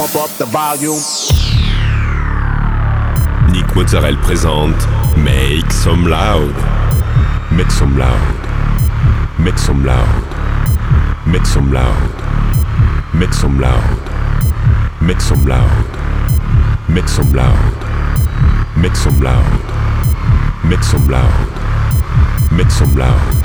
pump 0.00 0.16
up 0.16 0.30
the 0.38 0.46
volume. 0.46 0.98
Nick 3.52 3.74
Mozzarella 3.76 4.16
présente 4.22 4.88
Make 5.18 5.70
Some 5.70 6.08
Loud. 6.08 6.54
Make 7.50 7.70
some 7.70 7.98
loud. 7.98 8.16
Make 9.38 9.58
some 9.58 9.84
loud. 9.84 10.24
Make 11.26 11.44
some 11.44 11.70
loud. 11.70 12.14
Make 13.12 13.34
some 13.34 13.60
loud. 13.60 13.82
Make 15.02 15.20
some 15.20 15.46
loud. 15.46 15.68
Make 16.88 17.08
some 17.08 17.30
loud. 17.30 17.66
Make 18.76 18.94
some 18.96 19.20
loud. 19.20 19.50
Make 20.64 20.82
some 20.82 21.10
loud. 21.10 21.50
Make 22.50 22.70
some 22.70 22.96
loud. 22.96 23.36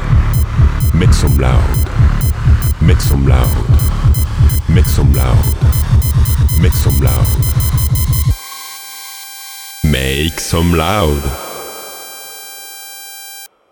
Make 0.94 1.14
some 1.14 1.38
loud. 1.38 1.76
Make 2.82 3.02
some 3.02 3.26
loud. 3.28 3.50
Make 4.70 4.86
some 4.86 5.12
loud. 5.14 5.85
Make 6.62 6.74
some 6.74 7.00
loud. 7.02 7.28
Make 9.84 10.40
some 10.40 10.74
loud. 10.74 11.22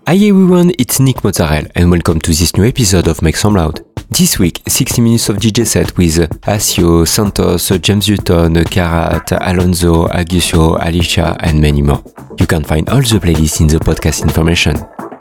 Hi 0.05 0.15
everyone, 0.15 0.71
it's 0.77 0.99
Nick 0.99 1.23
Mozzarella 1.23 1.69
and 1.75 1.89
welcome 1.89 2.19
to 2.21 2.31
this 2.31 2.55
new 2.55 2.65
episode 2.65 3.07
of 3.07 3.21
Make 3.21 3.35
Some 3.37 3.55
Loud. 3.55 3.81
This 4.09 4.37
week, 4.37 4.61
60 4.67 5.01
minutes 5.01 5.29
of 5.29 5.37
DJ 5.37 5.65
set 5.65 5.97
with 5.97 6.17
Asio, 6.47 7.07
Santos, 7.07 7.69
James 7.79 8.09
Newton, 8.09 8.63
Karat, 8.65 9.31
Alonso, 9.31 10.07
Agusio, 10.07 10.77
Alicia, 10.79 11.35
and 11.39 11.59
many 11.61 11.81
more. 11.81 12.03
You 12.37 12.45
can 12.45 12.63
find 12.63 12.87
all 12.89 13.01
the 13.01 13.19
playlists 13.19 13.61
in 13.61 13.67
the 13.67 13.77
podcast 13.79 14.21
information. 14.23 14.75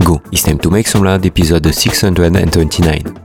Go, 0.04 0.20
it's 0.32 0.42
time 0.42 0.58
to 0.58 0.70
make 0.70 0.86
some 0.88 1.04
loud 1.04 1.24
episode 1.24 1.72
629. 1.72 3.22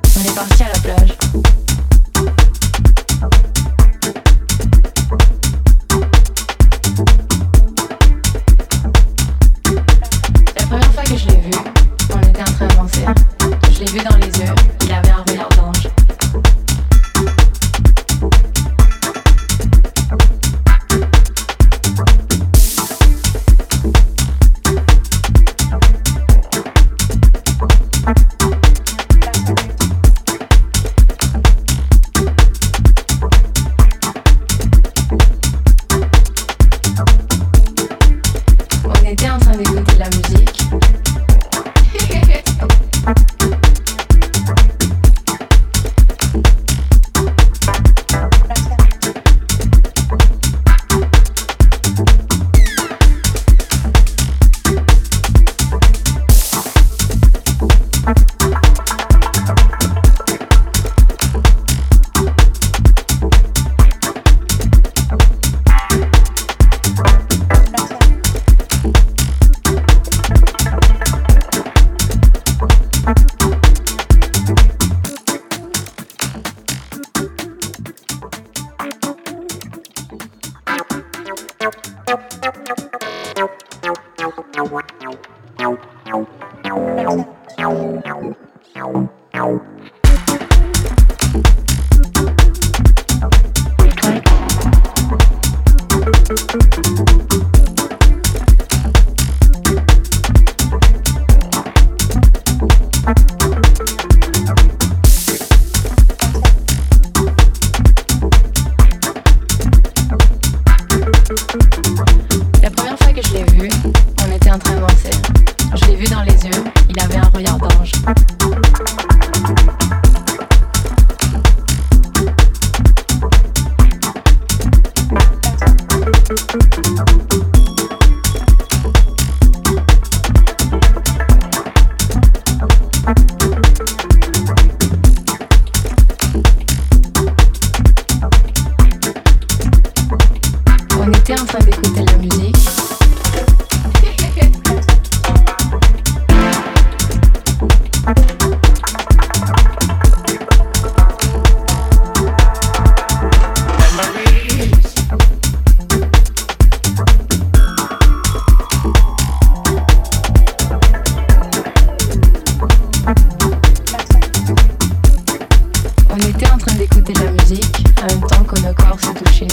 En 167.97 168.08
même 168.08 168.22
temps 168.22 168.44
que 168.44 168.59
nos 168.59 168.74
corps 168.74 169.00
se 169.00 169.12
touchaient. 169.13 169.47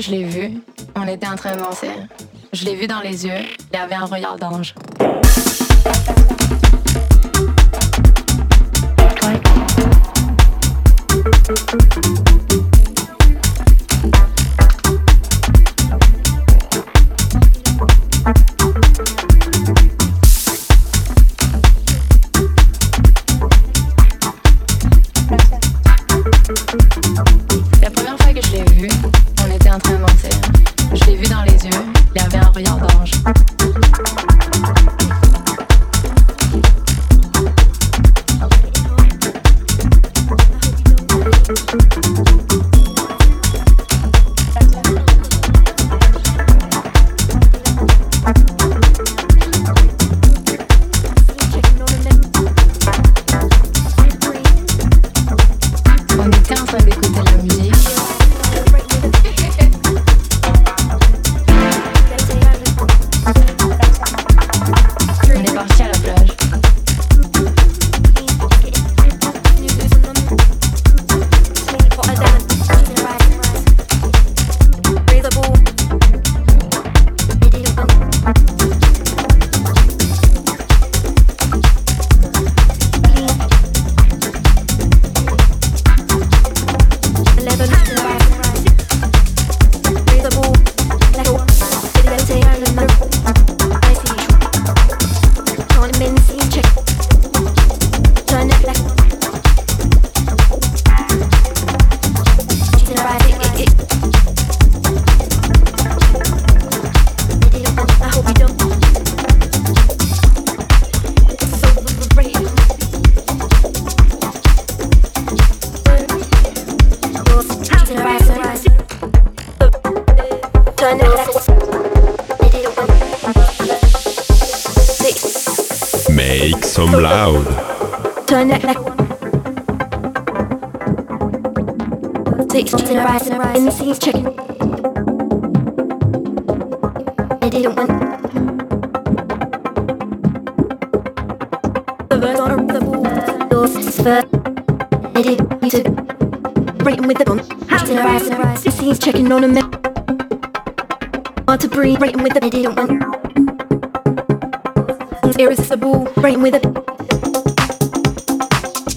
Je 0.00 0.10
l'ai 0.10 0.24
vu, 0.24 0.58
on 0.94 1.06
était 1.06 1.26
en 1.26 1.36
train 1.36 1.56
de 1.56 1.60
danser. 1.60 1.90
Je 2.52 2.64
l'ai 2.64 2.74
vu 2.74 2.86
dans 2.86 3.00
les 3.00 3.26
yeux, 3.26 3.40
il 3.72 3.76
avait 3.78 3.94
un 3.94 4.04
regard 4.04 4.36
d'ange. 4.36 4.74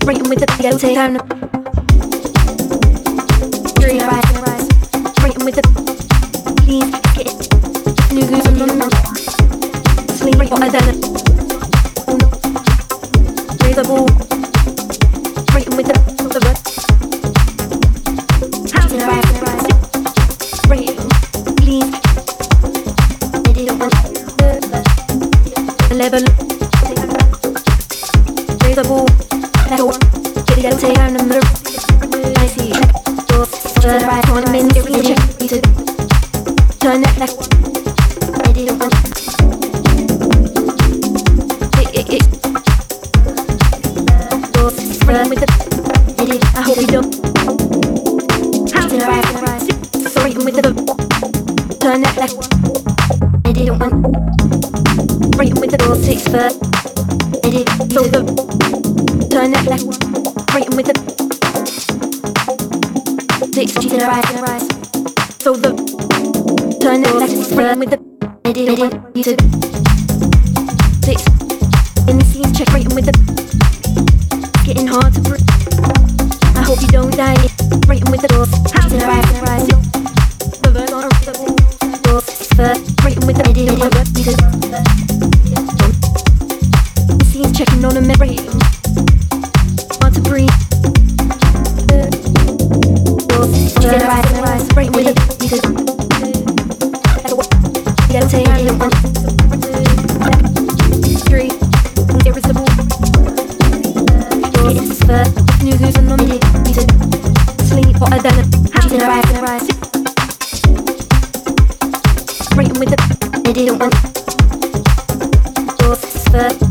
Breaking 0.10 0.28
with 0.28 0.40
the 0.40 0.48
ghetto 0.60 0.80
take 0.80 0.96
time 0.96 1.18
Dream 3.78 4.02
with 5.46 5.54
the 5.54 5.62
Please 6.66 6.90
get 7.14 7.30
New 8.12 8.26
goose 8.26 8.48
on 8.48 8.58
the 8.58 8.90
Sleep 10.16 10.40
or 10.40 10.46
a 10.66 10.99
with 112.80 112.90
the 112.90 113.42
they 113.44 113.52
didn't 113.54 113.80
want 113.80 113.94
your 115.82 115.96
sperm. 115.96 116.69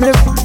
live 0.00 0.39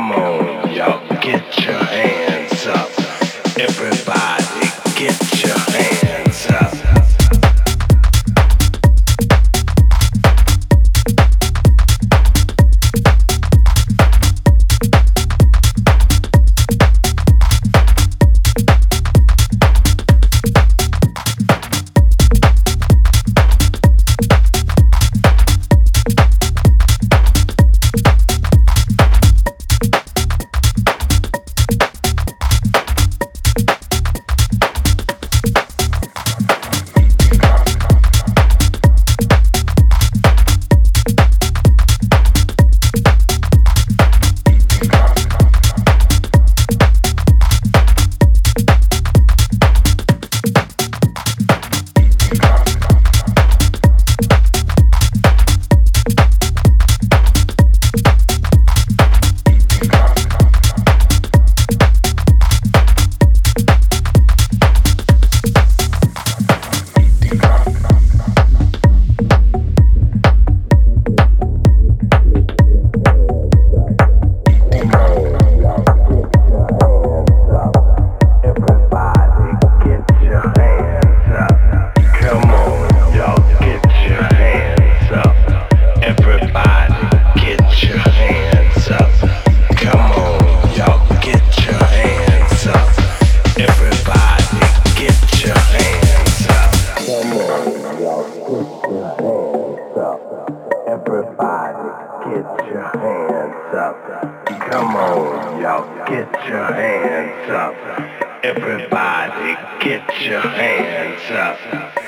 mi 0.00 0.14
amor. 0.14 0.21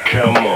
Come 0.06 0.36
on. 0.36 0.53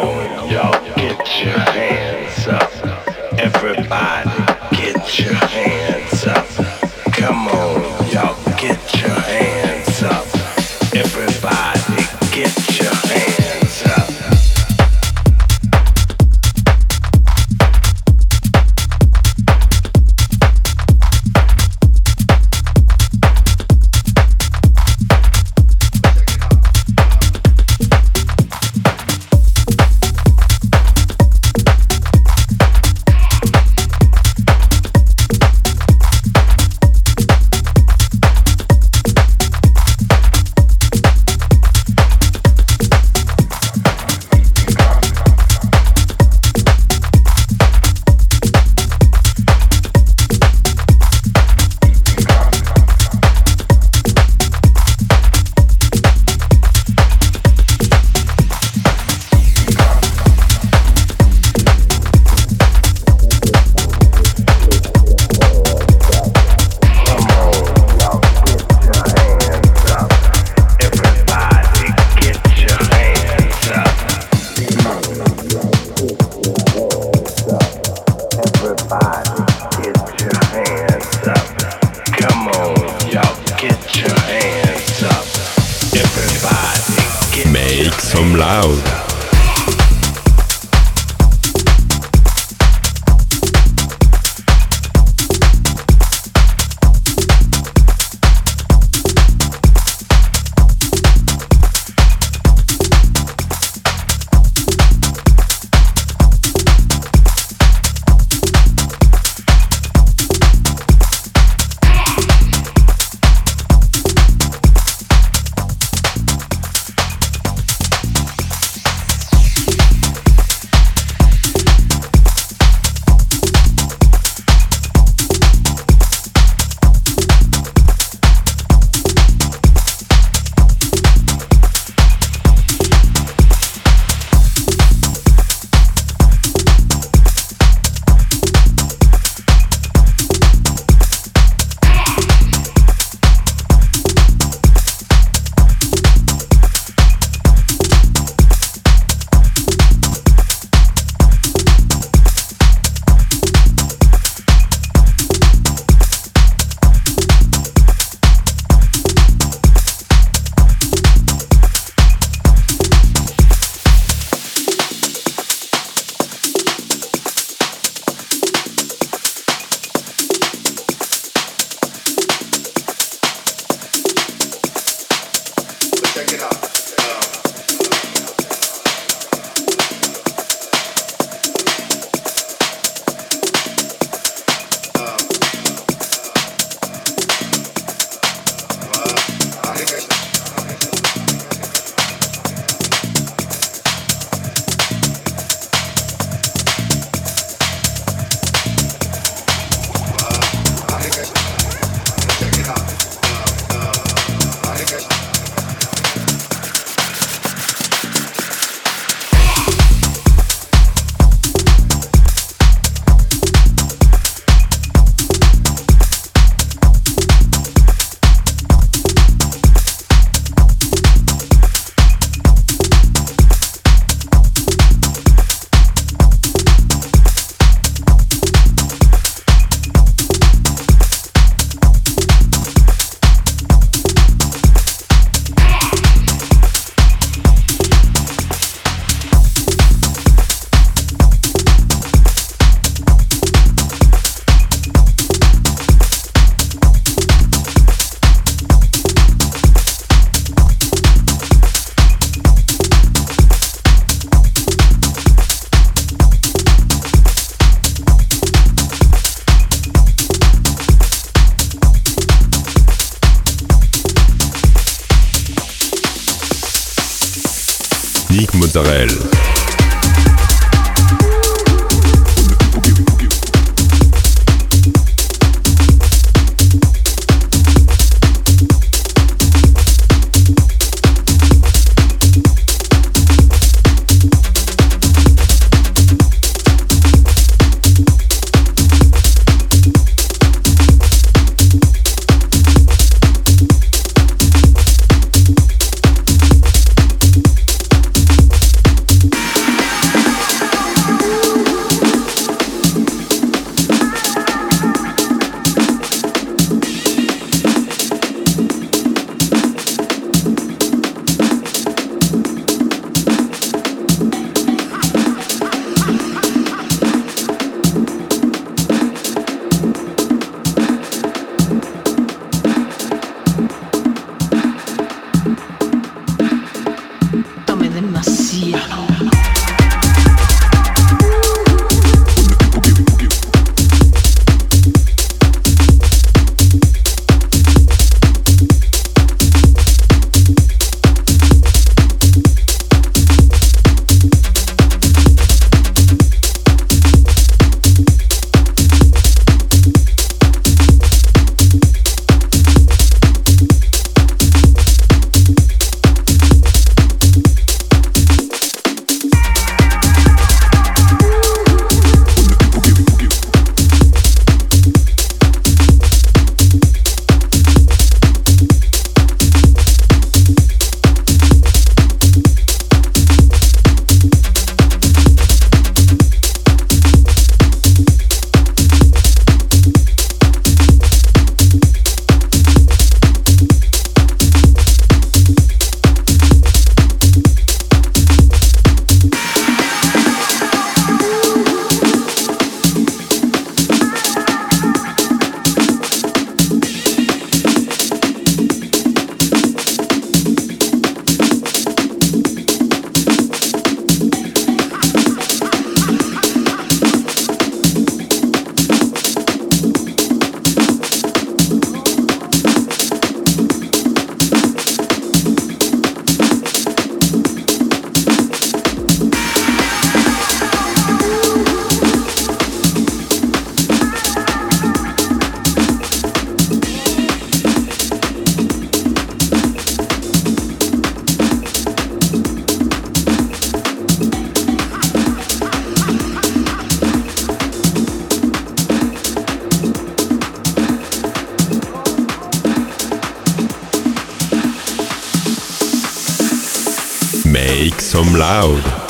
loud. 448.59 449.08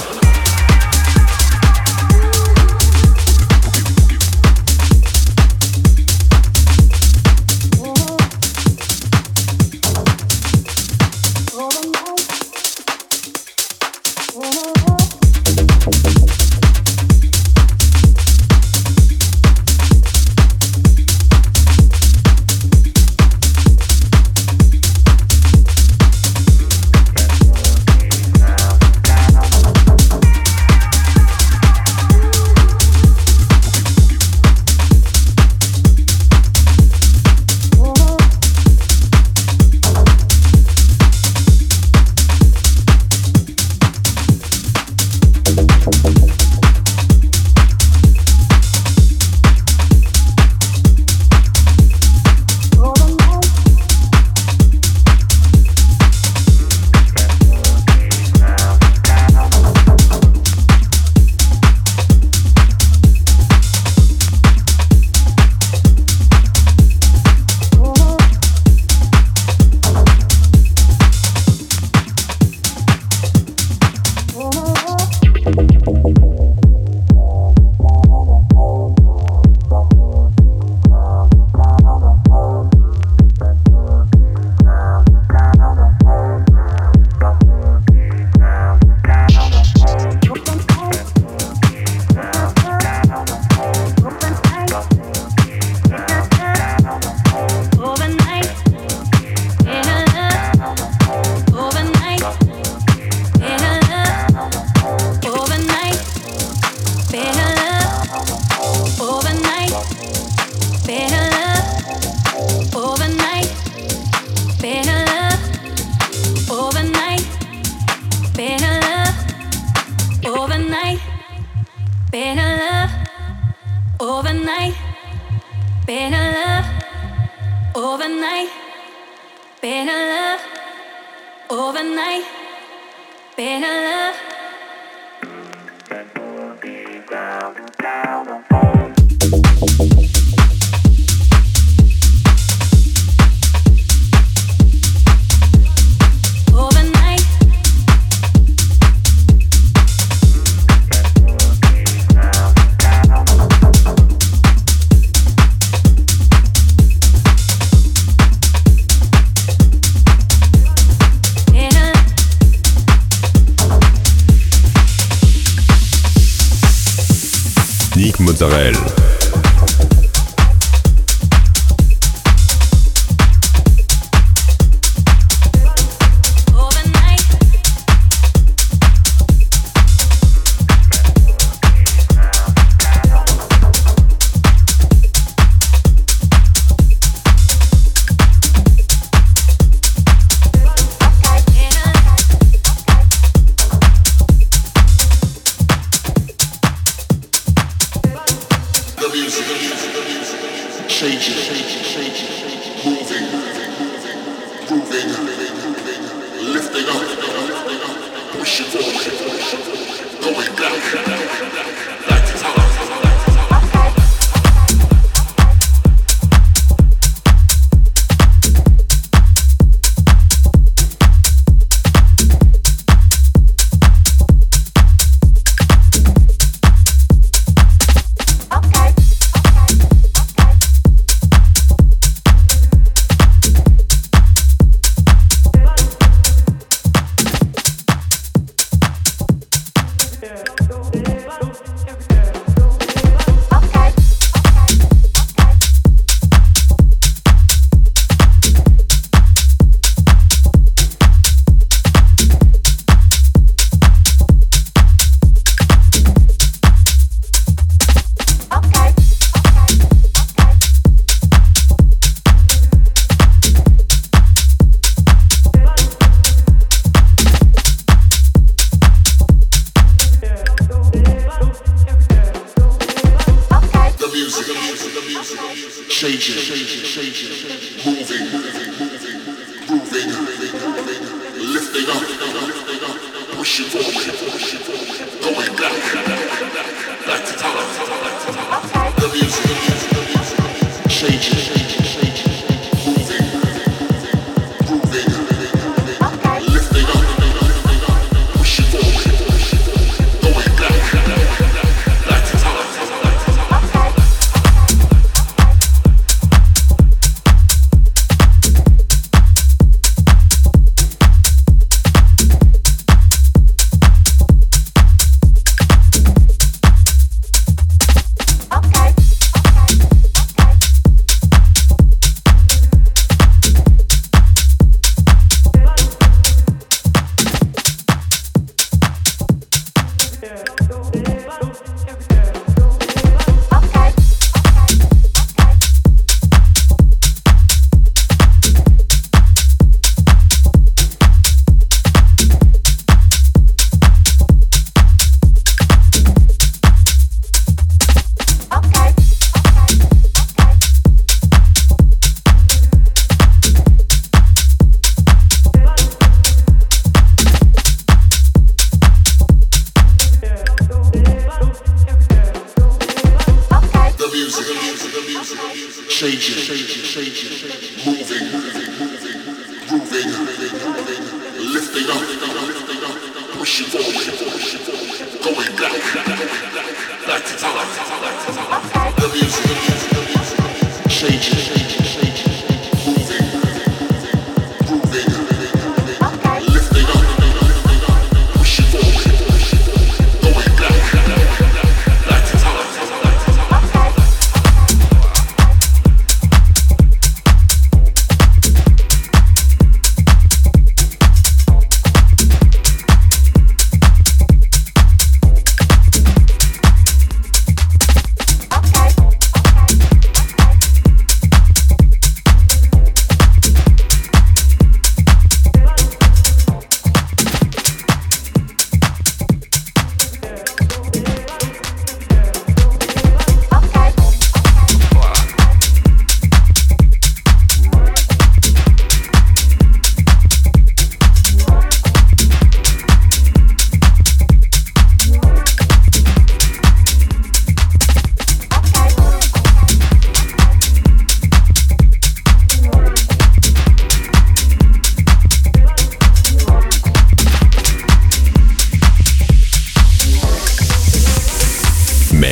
Mozzarella. 168.48 168.97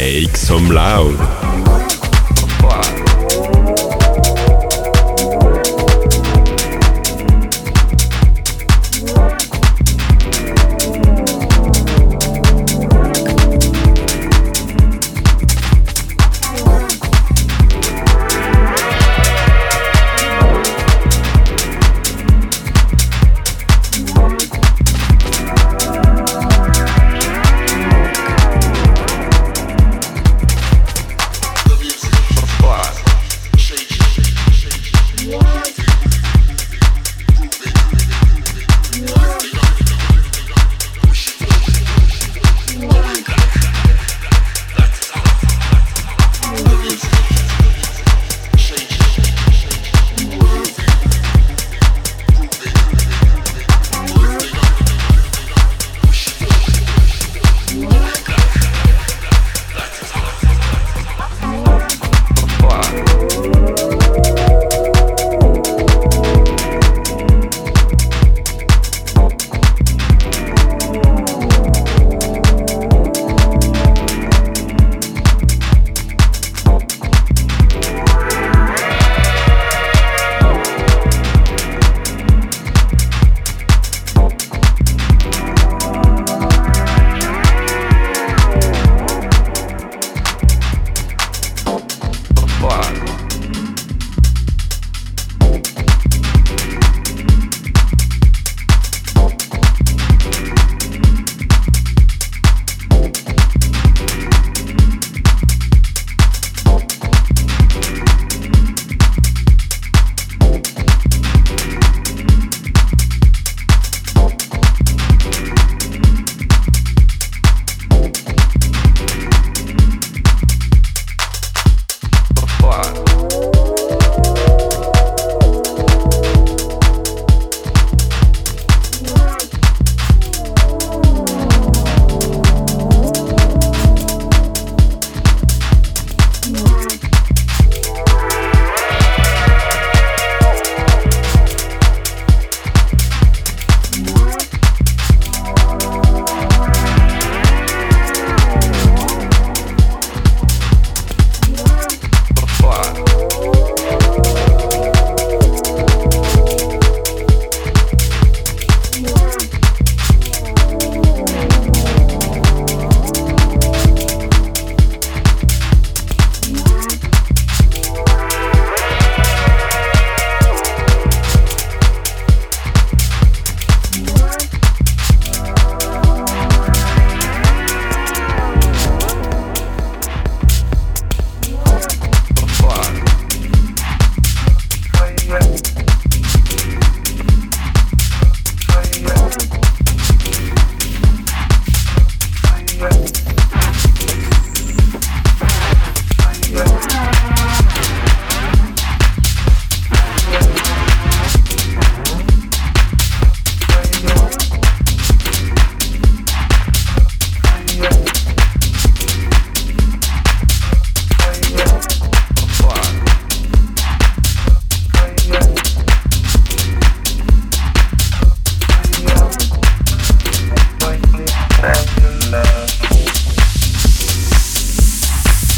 Make 0.07 0.37
some 0.37 0.69
loud. 0.71 1.66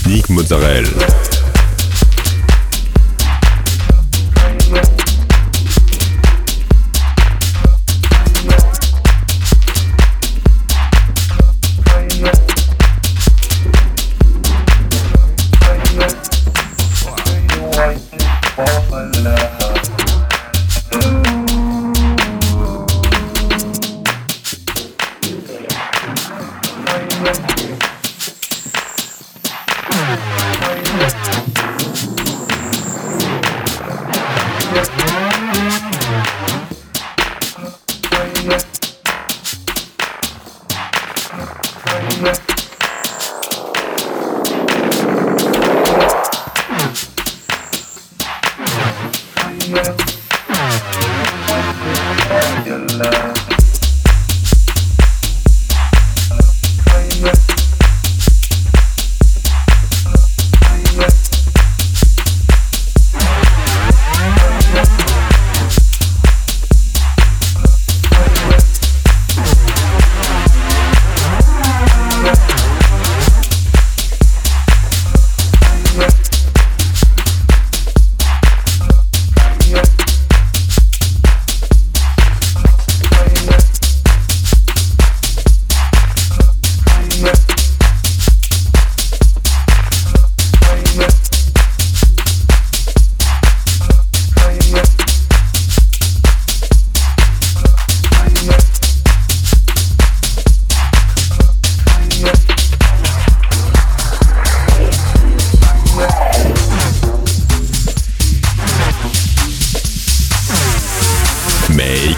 Nick 0.08 0.30
Mozzarella. 0.30 1.27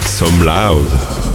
Make 0.01 0.07
some 0.07 0.45
loud. 0.45 1.30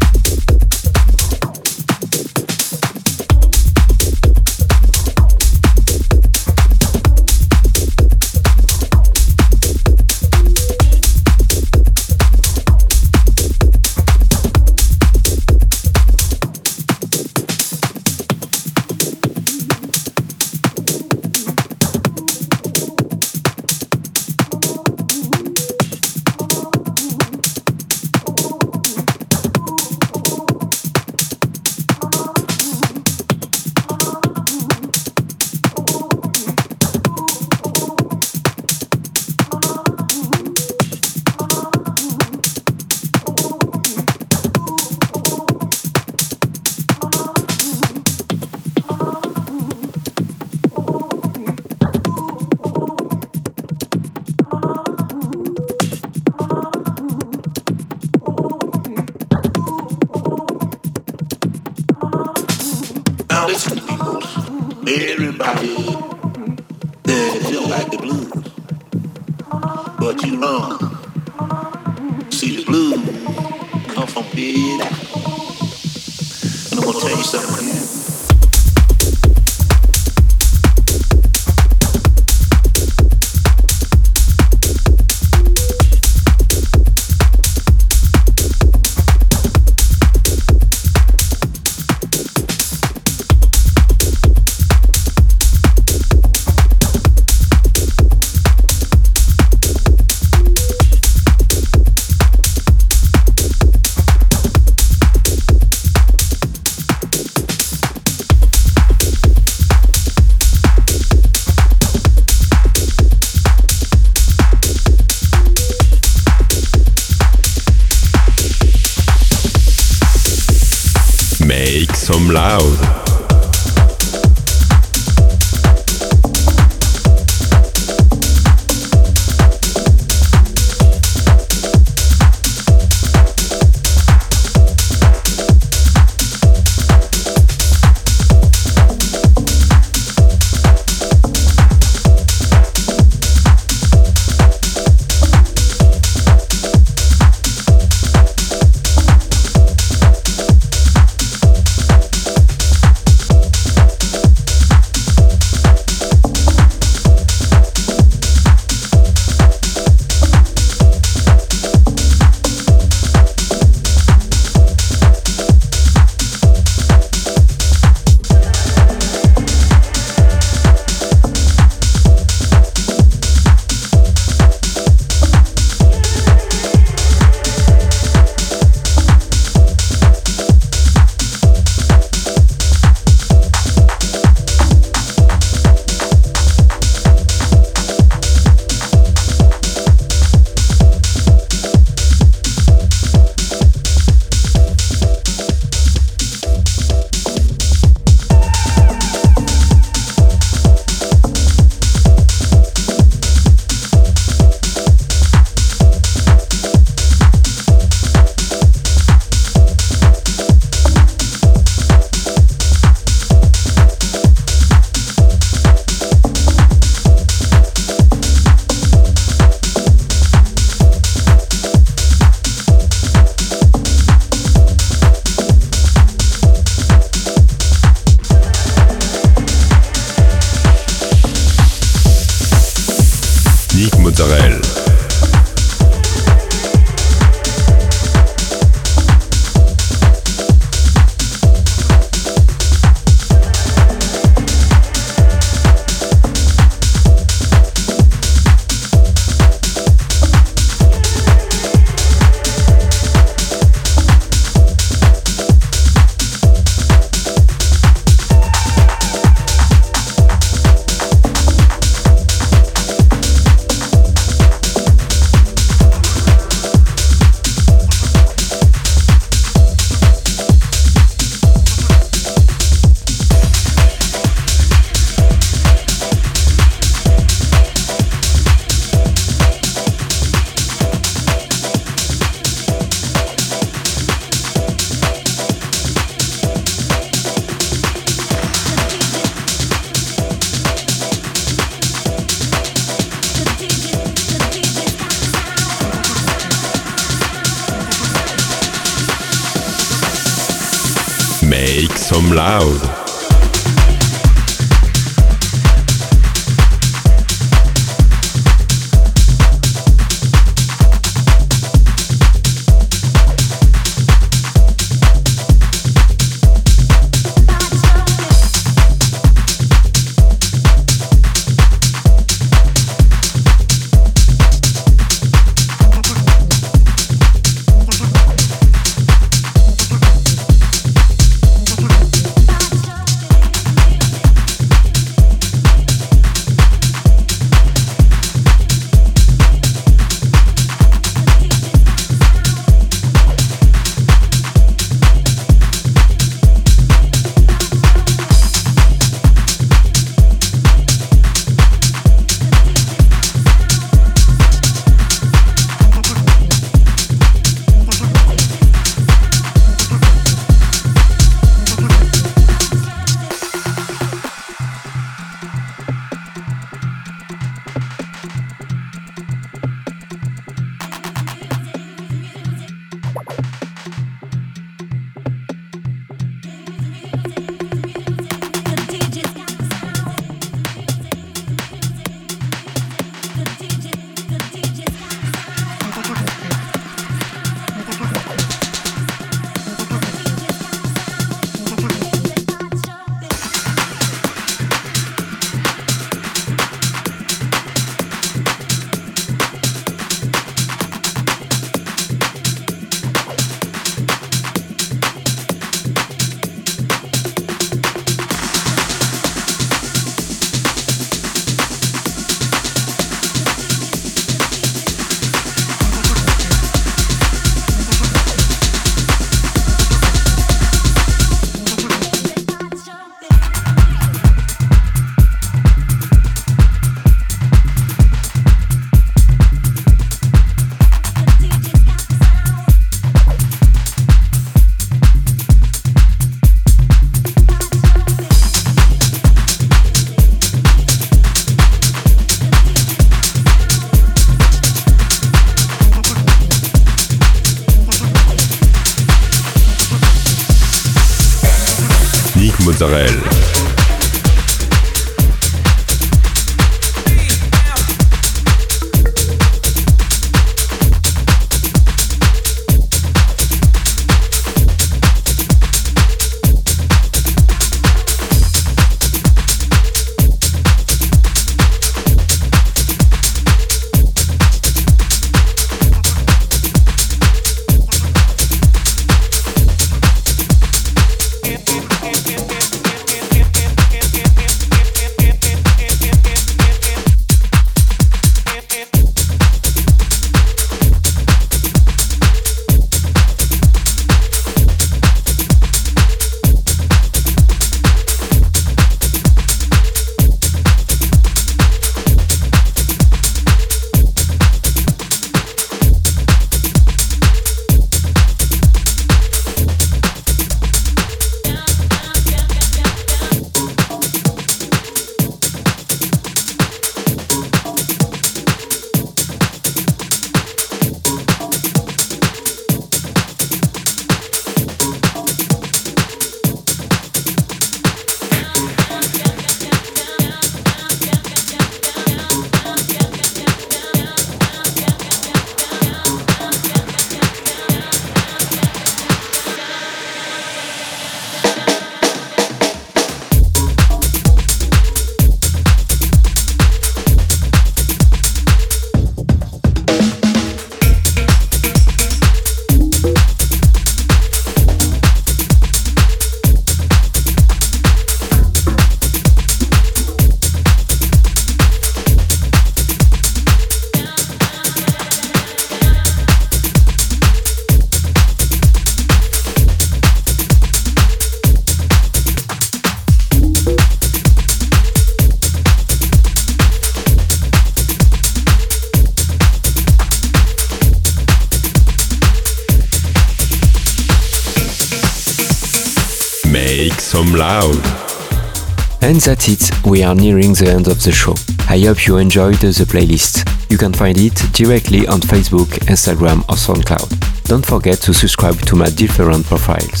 That's 589.28 589.46
it, 589.46 589.84
we 589.84 590.02
are 590.02 590.14
nearing 590.14 590.54
the 590.54 590.66
end 590.70 590.86
of 590.88 591.02
the 591.02 591.12
show. 591.12 591.34
I 591.68 591.78
hope 591.80 592.06
you 592.06 592.16
enjoyed 592.16 592.54
the 592.54 592.86
playlist. 592.86 593.44
You 593.70 593.76
can 593.76 593.92
find 593.92 594.16
it 594.16 594.32
directly 594.54 595.06
on 595.06 595.20
Facebook, 595.20 595.68
Instagram, 595.84 596.38
or 596.48 596.56
SoundCloud. 596.56 597.44
Don't 597.44 597.66
forget 597.66 597.98
to 597.98 598.14
subscribe 598.14 598.58
to 598.62 598.74
my 598.74 598.88
different 598.88 599.44
profiles. 599.44 600.00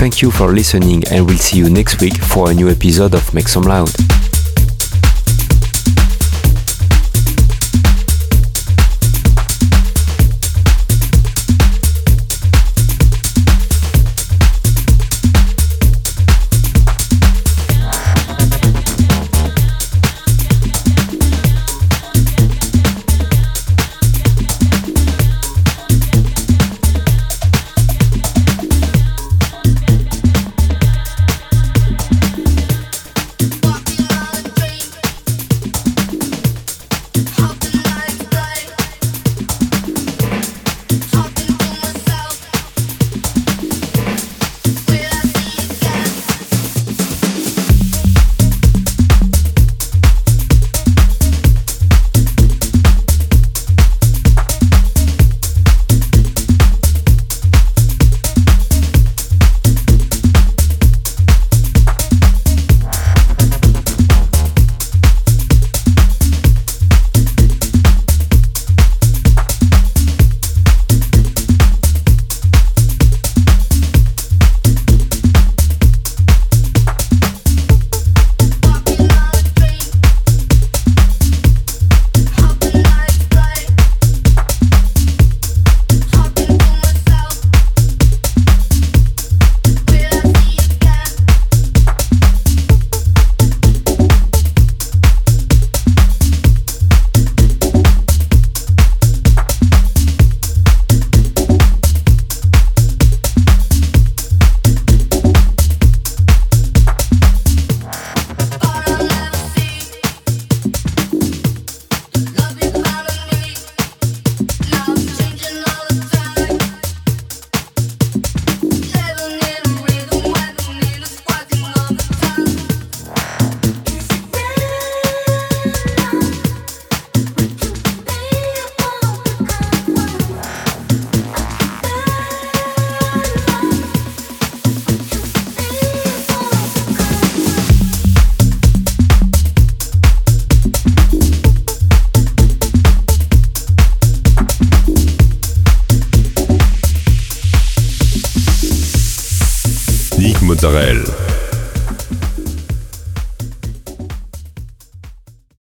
Thank 0.00 0.20
you 0.20 0.32
for 0.32 0.52
listening 0.52 1.04
and 1.12 1.24
we'll 1.24 1.38
see 1.38 1.58
you 1.58 1.70
next 1.70 2.00
week 2.00 2.16
for 2.16 2.50
a 2.50 2.54
new 2.54 2.68
episode 2.68 3.14
of 3.14 3.32
Make 3.32 3.46
Some 3.46 3.62
Loud. 3.62 3.94